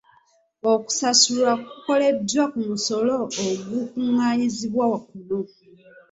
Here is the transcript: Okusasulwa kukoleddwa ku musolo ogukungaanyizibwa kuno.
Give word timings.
Okusasulwa 0.71 1.51
kukoleddwa 1.63 2.43
ku 2.51 2.59
musolo 2.67 3.11
ogukungaanyizibwa 3.51 4.85
kuno. 5.07 5.39